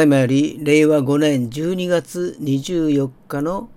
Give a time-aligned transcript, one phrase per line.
[0.00, 3.68] だいまより令和5年12月24日の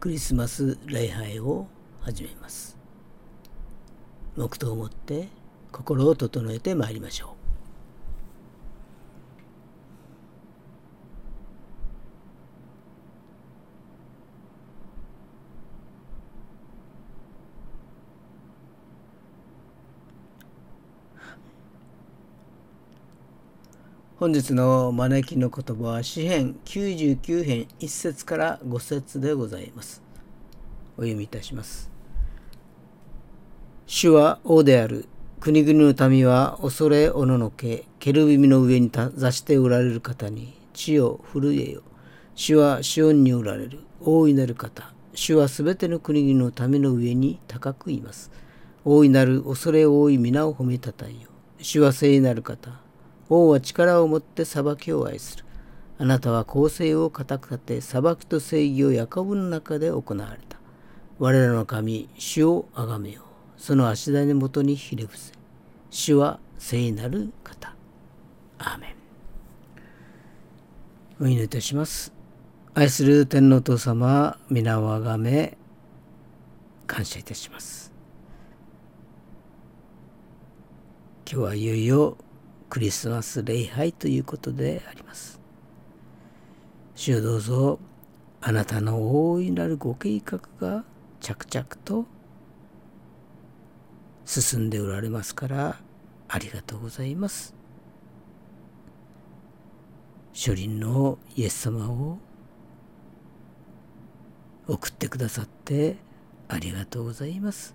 [0.00, 1.68] クリスマス礼拝を
[2.00, 2.76] 始めます。
[4.36, 5.28] 黙祷をもって
[5.70, 7.35] 心を整えてまいりましょう。
[24.18, 30.02] 本日の招きの言葉は詩編99編1節から5節でございます。
[30.96, 31.90] お読みいたします。
[33.84, 35.04] 主は王である。
[35.38, 41.82] 国々の民は恐れおののけ、ケルビミの上に座しておられる方に、地を震えよ。
[42.34, 43.80] 主はシオンにおられる。
[44.00, 44.94] 大いなる方。
[45.12, 48.30] 主はすべての国々の民の上に高くいます。
[48.82, 51.28] 大いなる恐れ多い皆を褒めたたえよ。
[51.58, 52.85] 主は聖なる方。
[53.28, 55.44] 王は力を持って裁きを愛する。
[55.98, 60.58] あなたは公正を固く立て、裁きと正義をヤコブの中で行われた。
[61.18, 63.24] 我らの神、主をあがめよう。
[63.56, 65.32] その足台のもとにひれ伏せ。
[65.90, 67.74] 主は聖なる方。
[68.58, 68.94] アーメン。
[71.20, 72.12] お祈りいたします。
[72.74, 75.56] 愛する天皇父様、皆をあがめ、
[76.86, 77.90] 感謝いたします。
[81.30, 82.18] 今日はいよいよ
[82.68, 85.40] クリスマス礼拝ということであります。
[86.94, 87.78] 主どうぞ
[88.40, 90.84] あなたの大いなるご計画が
[91.20, 92.06] 着々と
[94.24, 95.80] 進んでおられますから
[96.28, 97.54] ありがとうございます。
[100.34, 102.18] 初輪のイエス様を
[104.68, 105.96] 送ってくださって
[106.48, 107.74] ありがとうございます。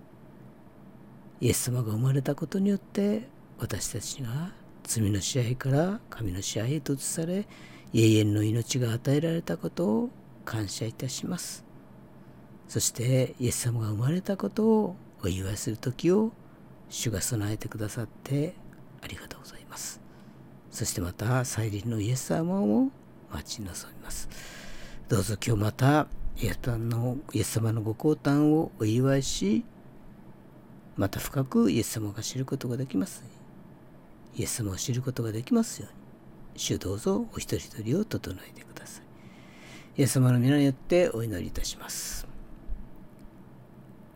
[1.40, 4.52] イエス様が生まれたことによって私たちが
[5.00, 7.48] 罪の支配から神の支配へと移され
[7.94, 10.10] 永遠の命が与えられたことを
[10.44, 11.64] 感謝いたします。
[12.68, 16.34] そしてイエス様が生まれたことをお祝いする時を
[16.90, 18.54] 主が備えてくださって
[19.02, 20.02] ありがとうございます。
[20.72, 22.90] そしてまた再臨のイエス様を
[23.32, 24.28] 待ち望みます。
[25.08, 26.08] どうぞ今日また
[26.38, 26.54] イエ
[27.44, 29.64] ス様のご降誕をお祝いし
[30.98, 33.31] また深くイエス様が知ることができます。
[34.36, 36.02] イエス様を知ることができますように。
[36.56, 39.04] 主どうぞお一人一人を整えてください。
[39.98, 42.28] イエス様の皆によってお祈りいたします。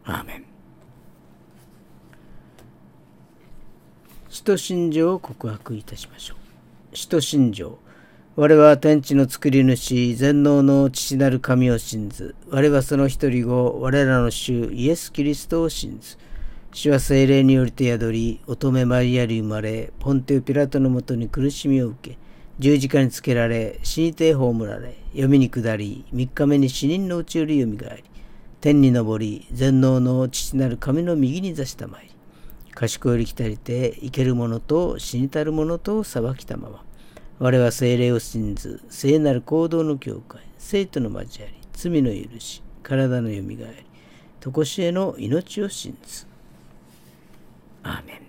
[0.03, 0.45] アーメン。
[4.29, 6.95] 使徒信条を告白いたしましょう。
[6.95, 7.79] 使徒信条。
[8.35, 12.35] 我は天地の作り主全能の父なる神を信ず。
[12.49, 16.17] 我はその一人後我らの主イエス・キリストを信ず。
[16.75, 22.17] 主は精霊によりて宿り、乙女マリアに生まれ、ポンテオ・ピラトのもとに苦しみを受け、
[22.59, 28.03] 十字架につけられ、死にて葬られ、読みに下り、三日目に死人のうちよりよみがえり、
[28.59, 36.83] 天に昇り、全能の父なる神の右に座したまいり、賢より来たりて、生ける者と死にたる者と裁きたまま、
[37.39, 43.85] 我は精霊を信ず、聖なる行動の境界、生徒の交わり、罪の許し、体のよみがえり、
[44.41, 46.34] とこしえの命を信ず。
[47.85, 48.21] アーメン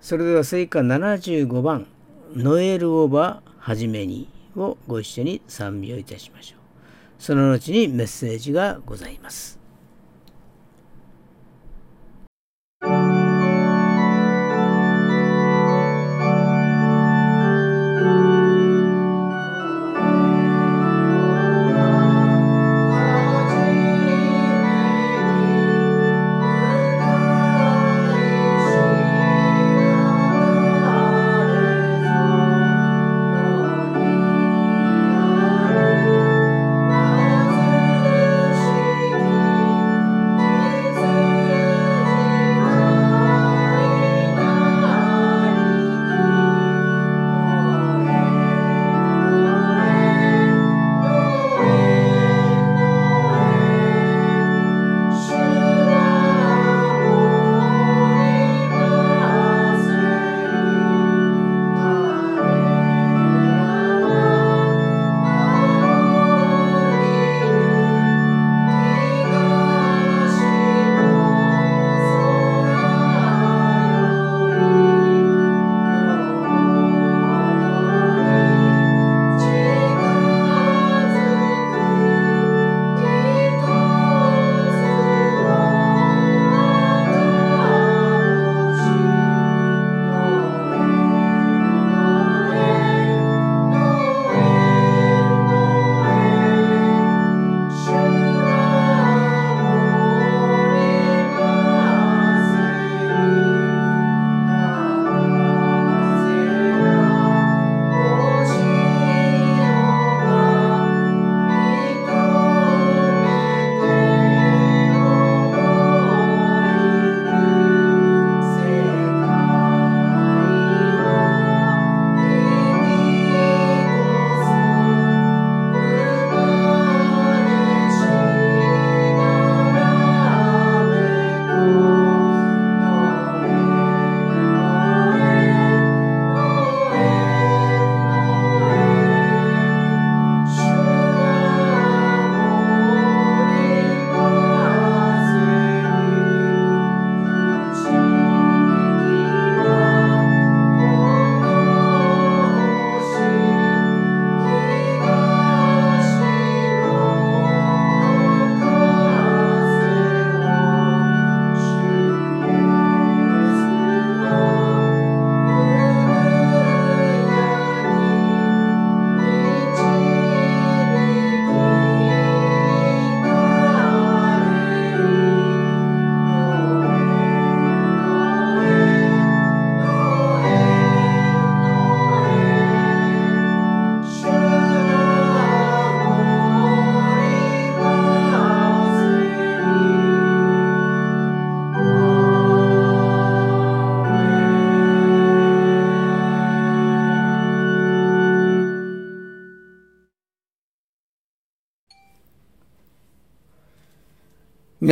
[0.00, 1.86] それでは聖歌75番
[2.34, 6.58] 「ノエルオーバーはじめに」をご一緒に賛美をいたしましょう。
[7.22, 9.61] その後にメッセージがございます。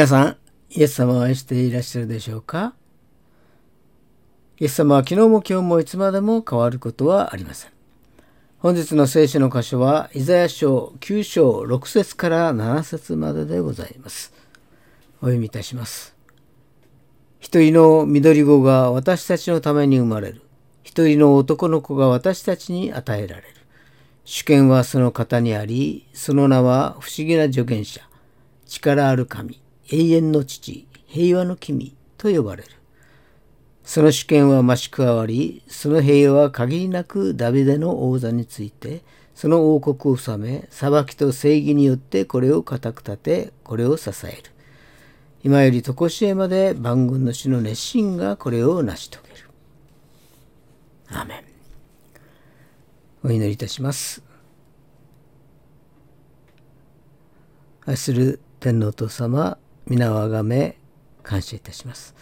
[0.01, 0.37] 皆さん、
[0.71, 2.73] イエス様を愛していらっしゃるでしょうか？
[4.59, 7.71] イエス様は昨日も今日もいつまでも変わることはありません。
[8.61, 14.33] 本日の聖書の箇所は、イザヤ書9章6節から7節まででございます。
[15.19, 16.17] お読みいたします。
[17.39, 20.41] 一人の緑子が私たちのために生まれる。
[20.83, 23.49] 一人の男の子が私たちに与えられる。
[24.25, 28.01] 主権はその方にあり、その名は不思議な助言者、
[28.65, 29.61] 力ある神、
[29.93, 32.69] 永遠の父、平和の君と呼ばれる。
[33.83, 39.03] その主権は増し加わり、その平和は限りなくダビデの王座について、
[39.35, 44.53] その王国を治め、裁きと正義によってこれを固く立て、これを支える。
[45.43, 49.49] 今より常しえまで万軍の主の熱心がこれを成し遂げる。
[51.09, 51.45] アーメン。
[53.25, 54.23] お祈りいたします。
[57.87, 59.59] 愛する天皇と様、
[59.91, 60.77] 皆をあがめ
[61.25, 62.15] 感謝いたします。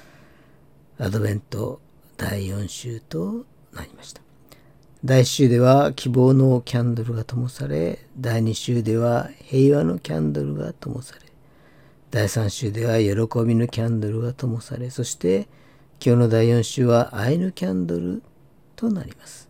[0.98, 1.82] アドベント
[2.16, 4.22] 第4週となりました。
[5.04, 11.20] 第1週では希望のキャンドルが灯され、第2週では平和のキャンドルが灯され、
[12.10, 15.46] 第3週では喜びのキャンドルが灯され、そして
[16.02, 18.22] 今日の第4週は愛のキャンドル
[18.76, 19.46] となります。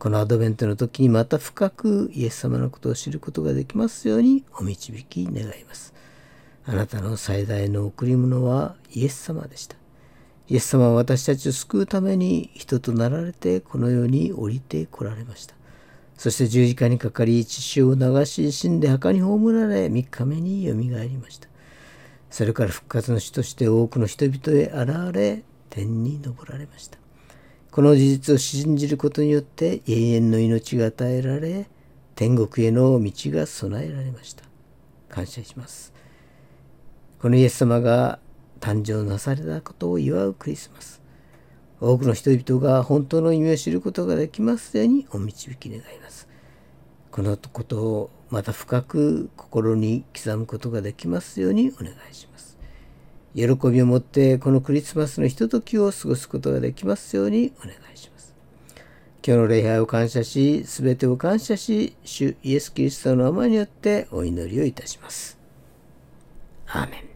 [0.00, 5.94] このアドベントの時にまた深くイエス様のことを知ることができますようにお導き願います。
[6.64, 9.76] あなたの最大の贈り物はイエス様でした。
[10.48, 15.54] イエス様は私たちを救うために人となられてこの世に降りてこられました。
[16.22, 21.48] そして十字架にかかり血潮を流し死んで墓に葬られ3日目によみがえりました
[22.30, 26.98] それから復活の主として多くの人々へ現れ天に昇られました
[27.72, 31.68] この事実を信じることによって永遠の命が与えられ
[32.14, 34.44] 天国への道が備えられました
[35.08, 35.91] 感謝します
[37.22, 38.18] このイエス様が
[38.58, 41.00] 誕生なされたことを祝うクリスマス
[41.80, 46.28] 多くの人々が本当の意味を知ることができますようにお導き願います。
[47.12, 52.58] このことをまた深く心に刻むことができますようにお願いします。
[53.36, 58.34] 喜びを持ってこのクリスマスのひとときを過ごすことができますようにお願いします。
[59.24, 65.38] 今日の礼拝を感謝し、すべてを感謝し、主イエス・キリストの名前によってお祈りをいたします。
[66.66, 67.11] アーメン。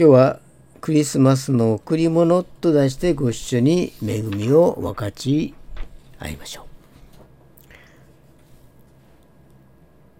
[0.00, 0.40] 今日は
[0.80, 5.52] クリスマスの贈り物と題してご一緒に恵みを分かち
[6.18, 6.64] 合いましょう。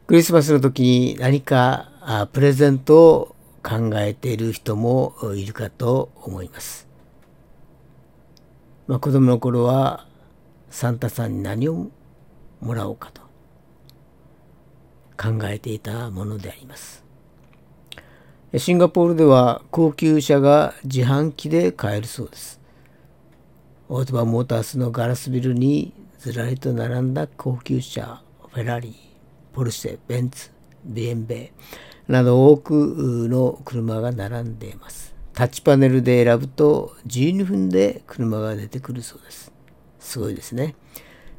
[0.06, 6.86] クリスマスの時に何かプレゼントを考えている人もいるかと思います。
[8.86, 10.06] まあ、子供の頃は
[10.68, 11.90] サンタさんに何を
[12.60, 13.22] もらおうかと
[15.16, 17.08] 考えていたものであります。
[18.56, 22.60] シンガポールでは高級車が自販機で買えるそうです。
[23.88, 28.92] オートバモータースのガラスビルにずらりと並んだ高級車、フェラリー、
[29.54, 30.50] ポルシェ、ベンツ、
[30.84, 31.52] ビエンベ
[32.08, 35.14] など多くの車が並んでいます。
[35.32, 39.52] タッチパネルで選ぶと12分で車が出てくるそうです。
[40.00, 40.74] すごいですね。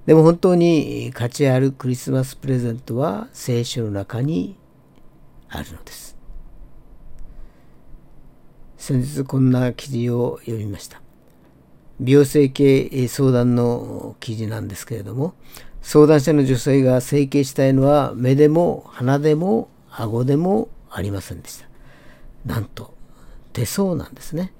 [0.06, 4.58] でも本当に価値あるクリスマスプレゼントは聖書の中に
[5.50, 6.11] あるのです。
[8.82, 11.04] 先日こんな記事を読みました。
[12.00, 15.36] 美容整形相談の記事なんですけれども、
[15.84, 21.68] 相談者の女性が整形したいのは目でも鼻でも顎でもありませんでした。
[22.44, 22.96] なんと
[23.54, 24.52] 手相なんですね。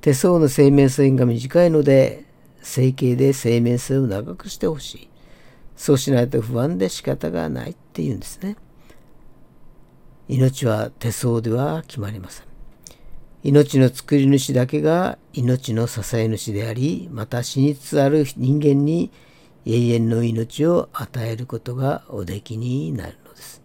[0.00, 2.26] 手相の生命線が短いので
[2.62, 5.08] 整形で生命線を長くしてほしい。
[5.74, 8.56] そうしないと不安で仕方がないっていうんですね。
[10.28, 12.53] 命は手相では決まりません。
[13.44, 19.10] 命の作り主だけが命の支え主であり、また死につつある人間に
[19.66, 23.62] 永遠の命を与えることがおできになるのです。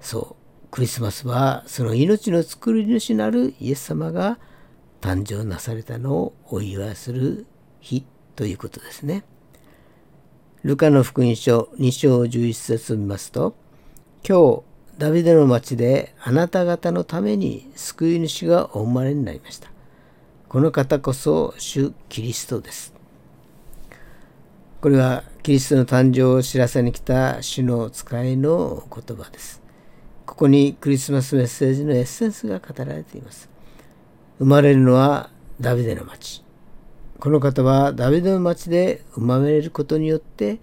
[0.00, 4.40] そう、クリスマスはその命の作り主なるイエス様が
[5.00, 7.46] 誕生なされたのをお祝いする
[7.78, 9.22] 日ということですね。
[10.64, 13.54] ルカの福音書2章11節を見ますと、
[14.28, 19.70] 今日ダビデの町であなた方のために救い主がお生まれになりました。
[20.48, 22.94] この方こそ主キリストです。
[24.80, 29.60] これはキリストの誕生を知らせに来た主の使いの言葉です。
[30.24, 33.50] ここにクリスマスメッセージのエッセンスが語られています。
[34.38, 35.28] 生まれるのは
[35.60, 36.42] ダビデの町。
[37.20, 40.58] この方はダビデの町で生まれることによって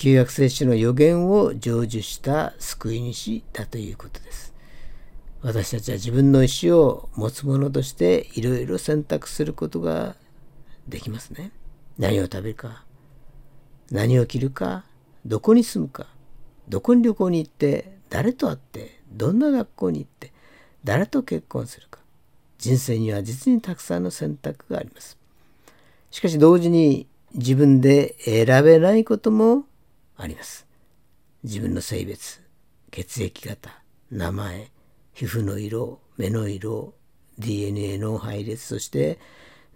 [0.00, 4.54] 旧約聖書の予言を成就した救い主だということです。
[5.42, 10.16] 私たちは自分の意思を持つ者としていろいろ選択することが
[10.88, 11.52] できますね。
[11.98, 12.82] 何を食べるか、
[13.90, 14.86] 何を着るか、
[15.26, 16.06] どこに住むか、
[16.66, 20.32] どこに旅行に行って、誰と会って、どんな学校に行って、
[20.82, 22.00] 誰と結婚するか。
[22.56, 25.18] 人生には実にたくさんの選択があります。
[26.10, 29.66] しかし同時に自分で選べないことも
[30.20, 30.66] あります。
[31.42, 32.40] 自分の性別、
[32.90, 34.70] 血液型、名前、
[35.14, 36.94] 皮膚の色、目の色、
[37.38, 39.18] DNA の配列、そして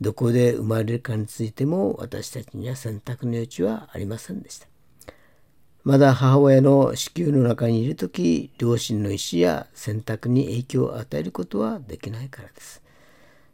[0.01, 4.67] どこで生まれるかについても私たちには選択の余地はありませんでした。
[5.85, 12.83] まだ母親の子宮の中にいる時両親の意思や選択に影響を与えることはできないからです。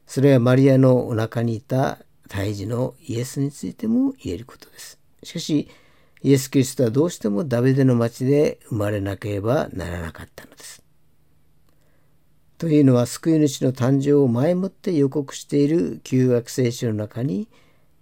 [0.07, 1.99] それはマリアのお腹にいた
[2.29, 4.99] 胎児のイエスについても言えることです。
[5.23, 5.69] しかし
[6.23, 10.83] イエス・キリストはどうしてもダビデの町で生まれなければならなかったのです。
[12.59, 17.49] というのは救い主の誕生を前もって予告している旧約聖書の中に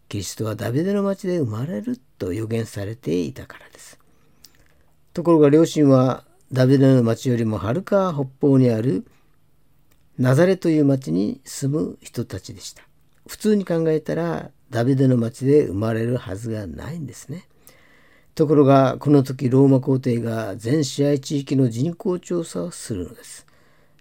[0.08, 4.00] キリストはダビデの町で生まれると予言されていたからです。
[5.12, 9.06] ところが両親はダビデの町よりもはるか北方にある
[10.18, 12.82] ナザレという町に住む人たちでした。
[13.28, 17.46] 普通に考えたらダビデの町で生まれるはずがないんですね。
[18.38, 23.48] ところがこの時ローマ皇帝が全支配地域の人口調査をするのです。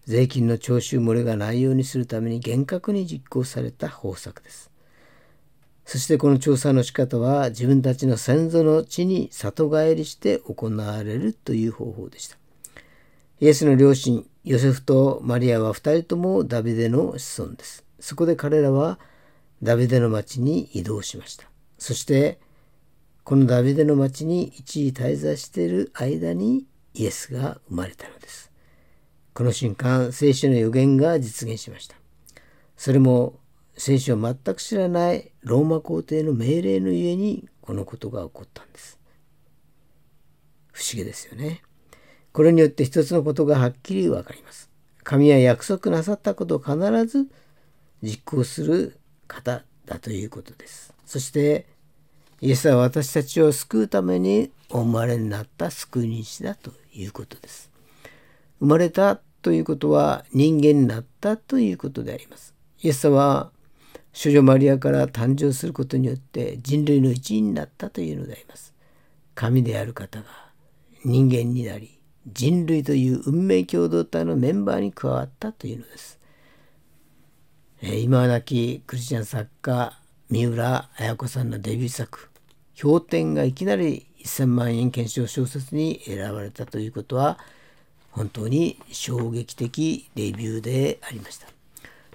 [0.05, 4.69] 税金の徴収漏れがないようにするために厳格に実行された方策です。
[5.85, 12.37] そしてこの調査の仕方は自分たちの先祖の地に里帰りして行われるという方法でした。
[13.39, 17.83] イエスの両親、ヨセフとマリアは二人ともダビデの子孫です。
[17.99, 18.99] そこで彼らは
[19.63, 21.45] ダビデの町に移動しました。
[21.79, 22.37] そして
[23.27, 28.53] このダビデの町に一時滞在している間にイエスが生まれたのです。
[29.33, 31.97] この瞬間、聖書の予言が実現しました。
[32.77, 33.37] それも
[33.75, 38.97] 聖書を全く知らないローマ皇帝の命令のゆえにこのことが起こったんです。
[40.71, 41.63] 不思議ですよね。
[42.31, 44.69] これによって一つのことがはっきりわかります。
[45.03, 47.27] 神は約束なさったことを必ず
[48.01, 50.93] 実行する方だということです。
[51.05, 51.65] そして
[52.39, 57.71] イエスは私たちを救うためにお生まれになった救い主だということです。
[58.59, 62.53] 生まれたということは人間になったということであります。
[62.81, 63.51] イエスは
[64.13, 68.73] 少女マリアから誕生することによって人類の一員になったというのであります。
[69.33, 70.25] 神である方が
[71.05, 76.19] 人間になり人類という運命共同体のメンバーに加わったというのです。
[77.81, 82.29] 今は亡きクリスチャン作家三浦綾子さんのデビュー作
[82.81, 87.39] 「氷点がいきなり1000万円懸賞小説に選ばれたということは
[88.11, 91.47] 本当に衝撃的デビューでありました。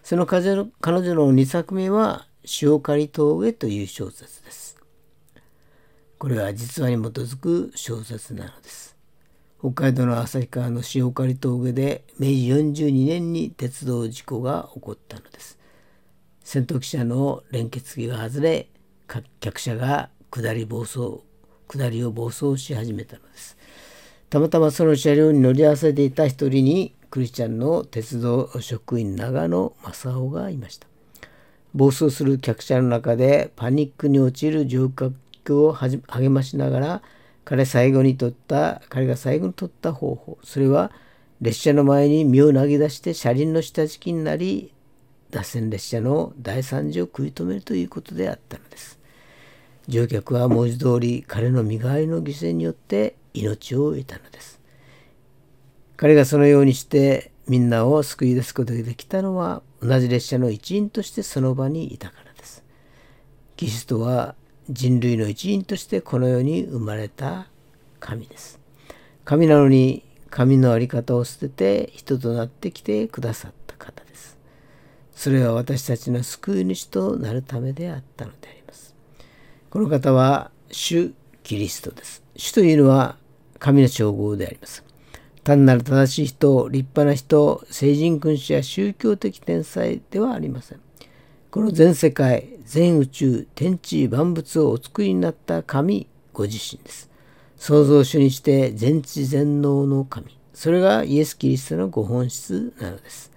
[0.03, 0.67] その彼女
[1.15, 2.27] の2作目は
[2.61, 4.77] 「塩刈峠」という小説です。
[6.19, 8.95] これは実話に基づく小説なのです。
[9.59, 12.35] 北海道の旭川の塩刈峠で明治
[12.85, 15.62] 42年に鉄道事故が起こったのです。
[16.45, 18.69] 戦闘機車の連結機が外れ
[19.41, 21.21] 客車が下り暴走
[21.69, 23.57] 下りを暴走し始めたのです。
[24.29, 30.87] たまたまその車両に乗り合わせていた一人にクリスチャンの鉄道職員長野正夫がいました。
[31.75, 37.03] 暴走する客車の中でパニックに陥る乗客を励ましながら
[37.45, 40.93] 彼最後に取った彼が最後に取った方法それは
[41.41, 44.73] 列車の前に身を投げ出して車輪の下敷きになり
[45.33, 49.01] 脱線列車の大惨事を食い止めるということであったのです。
[49.89, 54.61] 乗客は文字通り彼の身代わりの犠牲によって命を得たのです。
[55.97, 62.63] 彼がそのようにしてみんなを救い出すことができたのは同じ列車の一員としてその場にいたからです。
[63.57, 64.35] キリストは
[64.69, 67.49] 人類の一員としてこの世に生まれた
[68.01, 68.61] 神です。
[69.25, 73.62] 神なのに神の在り方を捨てて人となってきてくださった。
[75.23, 78.93] それは私たちの救い主となるためであったのであります。
[79.71, 81.13] この方は主
[81.45, 82.25] キリストです。
[82.35, 83.17] 主というのは
[83.61, 84.85] 神の称号であります。
[85.45, 90.81] 単なる正しい人、立派な人、聖人君主や宗教的天才ではありません。
[91.53, 97.09] この全世界、全宇宙、天地万物をお作りになった神ご自身です。
[97.57, 100.37] 創造主にして全知全能の神。
[100.53, 103.31] それがイエス・キリストのご本質なのです。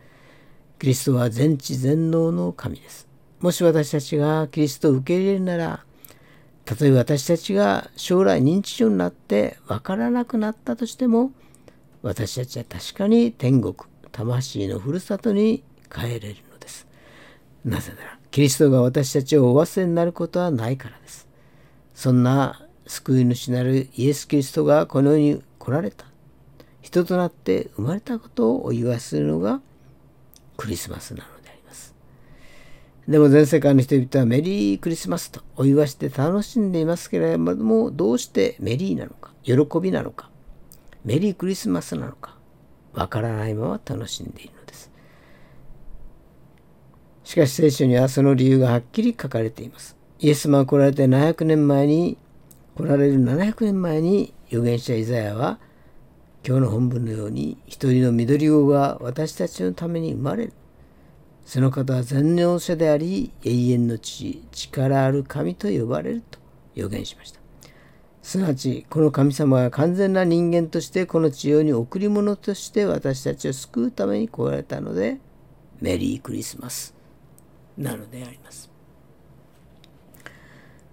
[0.85, 3.07] キリストは全知全能の神です。
[3.39, 5.83] もし私たちがキリストを受け入れるなら、
[6.63, 11.31] たとえ私たちが将来認知症になって分からなくなったとしても、
[12.03, 13.73] 私たちは確かに天国
[14.11, 16.85] 魂のふるさとに帰れるのです。
[17.63, 21.27] なぜならキリストが私たちをお忘れになることはないからです。
[21.95, 26.05] そんな救い主なるイエス・キリストがこの世に来られた。
[26.83, 29.61] 人となって生まれたことをお祝いするのが
[30.57, 31.95] クリスマスなのであります
[33.07, 40.29] でも全世界の人々はメリークリスマスとお祝いして楽しんでいますけれどもどうしてメリーなのか喜びなのか
[41.05, 42.35] メリークリスマスなのか
[42.95, 44.91] わからないまま楽しんでいるのです。
[47.23, 49.97] しかし聖書にはその理由がはっきり書かれています。
[50.19, 52.17] イエス様が来られて700年前に
[52.75, 55.59] 来られる700年前に預言者イザヤは
[56.47, 60.53] 今日の本文のように一人の緑子が私たちのために生まれる。
[61.43, 66.38] その方は全能者であり永遠の父、力ある神と呼ばれると
[66.75, 67.39] 予言しました。
[68.21, 75.17] すなわちこの神様は完全な人間としてこの地上に贈り物として私たちを救うために来られたので
[75.81, 76.93] メリークリスマス
[77.75, 78.69] なのであります。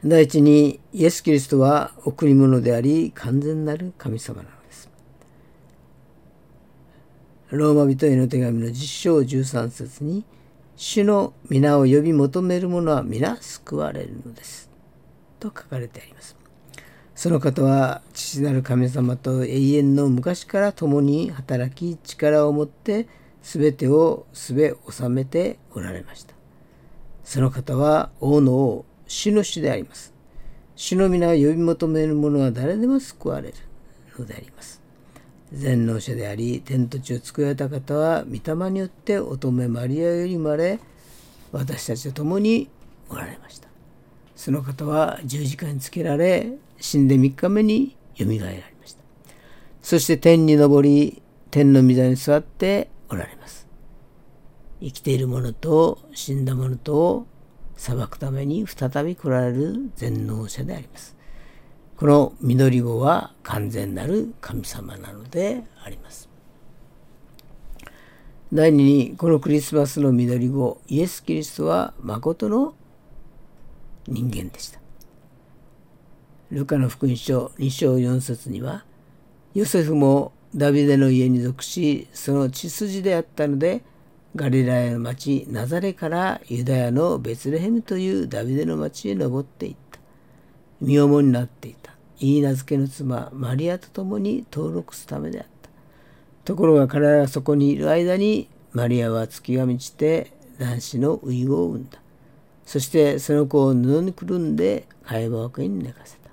[0.02, 4.61] 第一にイエス・キリストは贈り物であり完全なる神様なの。
[7.52, 10.24] ローマ人への手紙の実章13節に
[10.74, 14.70] 主の皆を呼び求める者は皆救われるのです
[15.38, 16.34] と書かれてあります。
[17.14, 23.06] その方は父なる神様と永遠の昔から共に働き力を持って
[23.42, 26.34] 全てをすべ収めておられました。
[27.22, 30.14] その方は王の王、主の主であります。
[30.74, 33.54] 主の皆を呼び求める者は誰でも救われる
[34.18, 34.81] のであります。
[35.52, 40.80] 全能者であり、天と地を作られた方は、御霊によって乙女マリアより生まれ、
[41.52, 42.68] 私たちと共に
[43.10, 43.68] おられました。
[44.34, 49.02] その方は十字架につけられ、死んで3日目によみがえられました。
[49.82, 53.66] そして天に昇り、天の御座に座っておられます。
[54.80, 57.26] 生きている者と死んだ者とを
[57.76, 61.14] 裁くために再び来られる全能者であります。
[62.02, 66.28] この緑子は完全なる神様なのであります。
[68.52, 72.74] 第2にこのクリスマスの緑子イエス・キリストは誠の
[74.08, 74.80] 人間でした。
[76.50, 78.84] ルカの福音書2章4節には
[79.54, 83.84] ヨセフもダビデの家に属しその血筋であったので
[84.34, 90.00] ガリラヤの町ナザレからユダヤのベツレヘムというダビデの町へ登っていった。
[90.80, 91.91] 身重になっていた。
[92.22, 95.70] 言い名付けの妻マリアと共に登録すためであった。
[96.44, 101.98] ところが彼らがそこにいる間にマリアは月が満ちて男子の遺語を産んだ。
[102.64, 106.30] そしてその子を布にくるんで会話枠に寝かせた。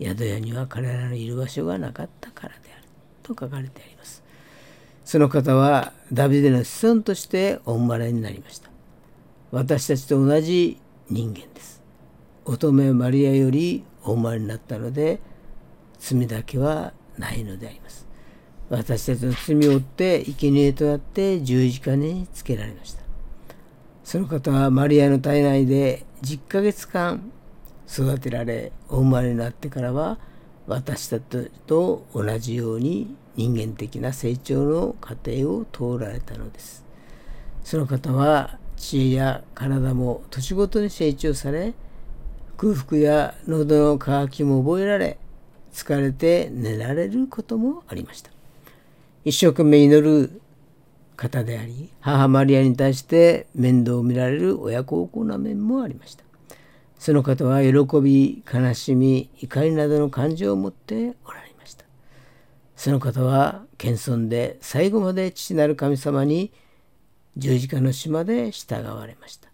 [0.00, 2.84] 宿屋には彼らのいる場所がなかったからである。
[3.24, 4.22] と書かれてあります。
[5.04, 8.70] その方はダビデの子孫としてお生まれになりました。
[9.50, 10.78] 私たちと同じ
[11.10, 11.82] 人間です。
[12.44, 15.20] 乙女マリアよりお生まれになったので
[15.98, 18.06] 罪だけはないのであります。
[18.68, 23.02] 私たちの罪を負って生贄となって十字架につけられました。
[24.02, 27.32] その方はマリアの体内で10ヶ月間
[27.88, 30.18] 育てられお生まれになってからは
[30.66, 36.84] 私たちと同じように人間的な成長の過程を通られたのです。
[37.62, 41.74] その方は知恵や体も年ごとに成長され
[42.56, 45.18] 空腹や喉の渇きも覚えられ
[45.72, 48.30] 疲れて寝られることもありました。
[49.24, 50.40] 一生懸命祈る
[51.16, 56.26] 方であり母マリアに対して面倒を見られる親孝行な面もありました。
[56.98, 61.84] その方は喜び悲しみ怒りなどの感情を持っておられました
[62.74, 66.52] その方は謙遜で最後まで父なる神様に
[67.36, 69.48] 十字架の島で従われました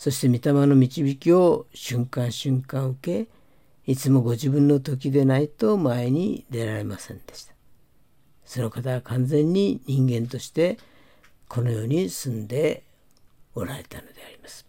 [0.00, 3.28] そして御霊の導きを瞬間瞬間受け
[3.84, 7.52] いつもご自分の時でないと前に出られませんでした
[8.46, 10.78] その方は完全に人間として
[11.48, 12.82] この世に住んで
[13.54, 14.64] おられたのであります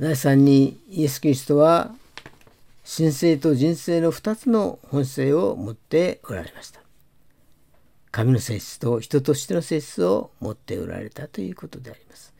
[0.00, 1.94] 第3にイエス・キリストは
[2.84, 6.80] 神聖と人生の2つの本性を持っておられました。
[8.10, 12.33] 神の性質と人としての性質を持っておられたということであります。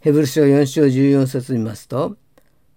[0.00, 2.16] ヘブル書4章14節見ますと、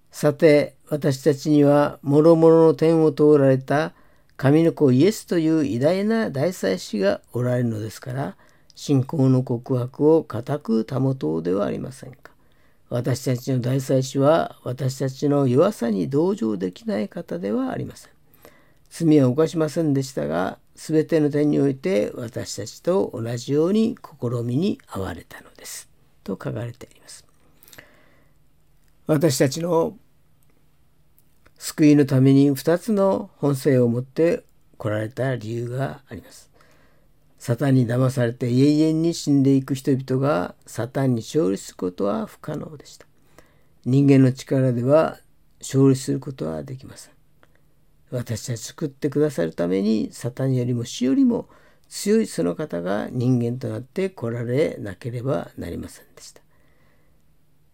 [0.10, 3.94] さて私たちには諸々の天を通られた
[4.38, 8.38] 神の子イエスという偉大な大祭司がおられるのですから、
[8.74, 12.32] 信仰の告白を固く保とうではありませんか。
[12.90, 18.12] 私たちの大祭司は私たちの弱さに同情できない方ではありません。
[18.90, 25.91] 罪は犯しませんでしたが、すべての点において私たちと同じように試みに遭われたのです。
[26.24, 27.26] と書かれてあります。
[29.08, 29.98] 私たちの
[31.58, 34.44] 救いのために2つの本性を持って
[34.78, 36.50] 来られた理由があります。
[37.38, 43.06] サタンに騙されて永遠に死んでいく人々がサタンに勝利することは不可能でした。
[43.84, 45.18] 人間の力では
[45.60, 47.14] 勝利することはできません。
[48.12, 51.48] 私たち救ってくださるためにサタンよりも死よりも
[51.92, 56.42] 強いその方が人間となって来られなければなりませんでした。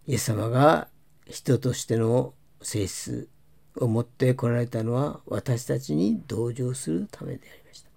[0.07, 0.88] イエス様が
[1.28, 3.30] 人としての性質
[3.76, 7.88] を持って来られたのは私たちに同情するためであります。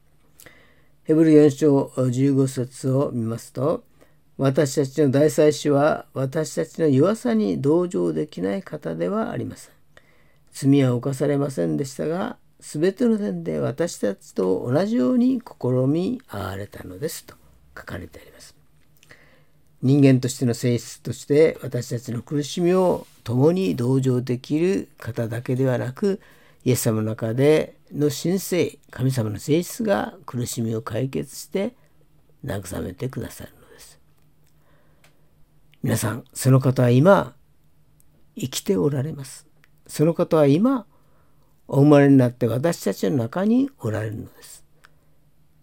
[1.04, 3.82] ヘブル4章15節を見ますと
[4.36, 9.72] 私たちの大祭司は私たちの弱さに同情できない方ではありません。
[10.52, 17.34] 罪は犯されませんでしたが全ての点で私たちと同じように試み合われたのですと
[17.76, 18.54] 書かれてあります。
[19.82, 26.20] 人間としての性質として私たちの苦しみを共に同情できる方だけではなく
[26.64, 31.74] イエス様の中での神聖神様の性質が苦しみを解決して
[32.44, 33.98] 慰めてくださるのです
[35.82, 37.34] 皆さんその方は今
[38.36, 39.46] 生きておられます
[39.86, 40.86] その方は今
[41.72, 44.64] お生まれになって私たちの中におられるのです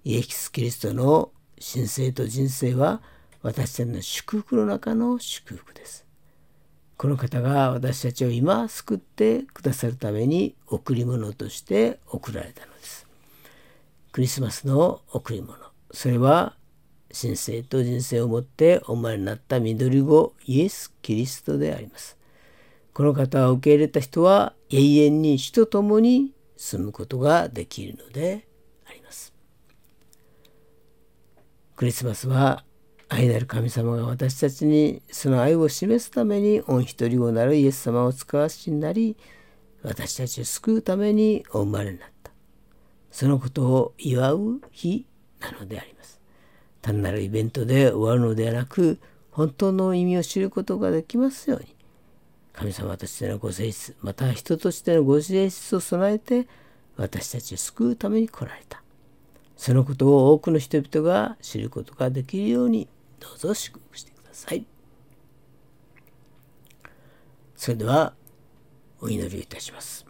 [0.06, 3.02] イエス・キリストの神聖と人生は
[3.42, 6.08] 私たちの祝福の中の祝福です
[6.96, 13.06] この方が私たちを今救ってくださるために贈り物として贈られたのです。
[14.12, 15.58] クリスマスの贈り物
[15.92, 16.56] それは
[17.14, 22.18] 神聖と人生をもってお生まれになった緑子イエス・キリストであります。
[22.94, 28.48] この方を受け入れた人は永遠に死と共に住むことができるので
[28.86, 29.34] あります。
[31.76, 32.64] クリスマスは
[33.10, 39.16] 愛なる神様が私たちにその愛を示すために御一人子なるイエス様を使わしになり
[39.84, 42.32] 私たちを救うためにお生まれになった。
[43.12, 45.06] そのことを祝う日
[45.40, 46.20] なのであります。
[46.82, 49.00] 単なるイベントで終わるのではなく
[49.32, 51.77] 本当の意味を知ることができますように。
[52.58, 56.48] 神様としてのご性質また人としてのご性質を備えて
[56.96, 58.82] 私たちを救うために来られた
[59.56, 62.88] そのことを多くの人々が知ることができるように
[63.20, 64.66] どうぞ祝福してください。
[67.56, 68.14] それでは
[69.02, 70.06] お祈りいたします。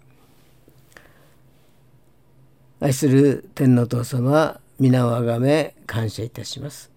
[2.79, 6.91] 愛する天皇父様皆をあがめ感謝いたします。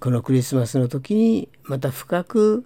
[0.00, 2.64] このクリスマスの時にまた深く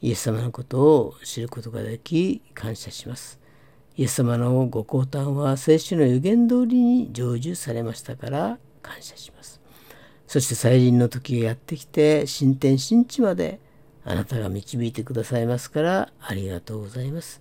[0.00, 3.40] イエス様のことを知ることができ感謝します。
[3.96, 9.60] イエス様のご降誕は聖書の予言通りに成就されましたから感謝します。
[10.28, 13.60] そして再臨の時がやってきて新天新地まで
[14.04, 17.40] あなたが導いてくださいますからありがとうございます。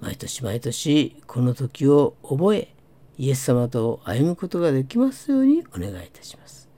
[0.00, 2.74] 毎年毎年この時を覚え
[3.18, 6.68] イエス様と歩むことができますようにお願いいたします。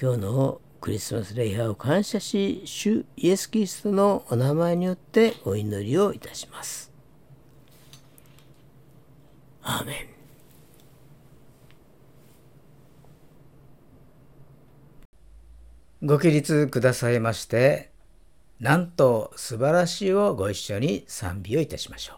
[0.00, 6.92] 今日のクリスマス礼拝を感謝し主イエス・キリストのお名前によってお祈りをいたします。
[9.62, 9.92] アーメ
[16.02, 17.90] ンご起立くださいまして、
[18.60, 22.17] なんと素晴らしいをご一緒に賛美をいたしましょう。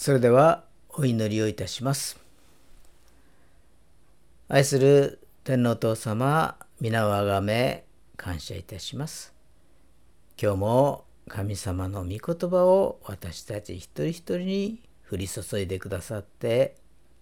[0.00, 2.18] それではお祈りをいたします。
[4.48, 7.84] 愛する天皇父様、皆をあがめ
[8.16, 9.34] 感謝いたします。
[10.40, 14.80] 今日も神様の御言葉を私たち一人一人に
[15.12, 16.76] 降り注いでくださって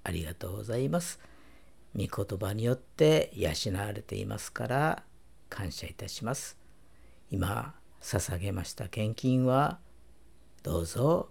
[0.05, 1.19] ありがとうございます。
[1.97, 5.03] 御言葉によって養われていますから
[5.49, 6.57] 感謝いたします。
[7.33, 9.81] 今捧げました献金は
[10.63, 11.31] どうぞ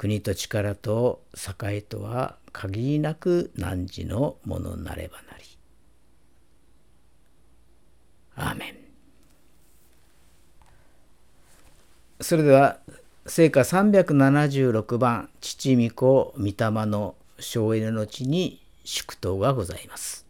[0.00, 1.20] 国と力と
[1.62, 5.44] 栄とは限りなく汝のものなればなり。
[8.34, 8.76] アーメン。
[12.18, 12.78] それでは
[13.26, 16.54] 聖歌376番父御子御霊
[16.86, 20.29] の省エネの地に祝祷がございます。